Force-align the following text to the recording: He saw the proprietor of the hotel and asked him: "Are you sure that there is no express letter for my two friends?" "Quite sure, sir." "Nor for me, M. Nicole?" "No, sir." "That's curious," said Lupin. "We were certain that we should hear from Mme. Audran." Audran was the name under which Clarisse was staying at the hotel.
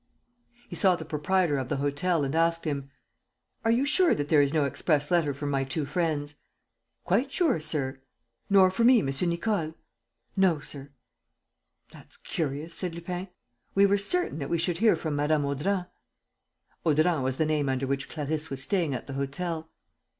He 0.67 0.75
saw 0.75 0.95
the 0.95 1.05
proprietor 1.05 1.59
of 1.59 1.69
the 1.69 1.77
hotel 1.77 2.23
and 2.23 2.33
asked 2.33 2.65
him: 2.65 2.89
"Are 3.63 3.69
you 3.69 3.85
sure 3.85 4.15
that 4.15 4.29
there 4.29 4.41
is 4.41 4.51
no 4.51 4.63
express 4.65 5.11
letter 5.11 5.31
for 5.31 5.45
my 5.45 5.63
two 5.63 5.85
friends?" 5.85 6.33
"Quite 7.03 7.31
sure, 7.31 7.59
sir." 7.59 8.01
"Nor 8.49 8.71
for 8.71 8.83
me, 8.83 8.97
M. 9.01 9.11
Nicole?" 9.29 9.75
"No, 10.35 10.59
sir." 10.59 10.89
"That's 11.91 12.17
curious," 12.17 12.73
said 12.73 12.95
Lupin. 12.95 13.27
"We 13.75 13.85
were 13.85 13.99
certain 13.99 14.39
that 14.39 14.49
we 14.49 14.57
should 14.57 14.79
hear 14.79 14.95
from 14.95 15.13
Mme. 15.15 15.45
Audran." 15.45 15.85
Audran 16.83 17.21
was 17.21 17.37
the 17.37 17.45
name 17.45 17.69
under 17.69 17.85
which 17.85 18.09
Clarisse 18.09 18.49
was 18.49 18.63
staying 18.63 18.95
at 18.95 19.05
the 19.05 19.13
hotel. 19.13 19.69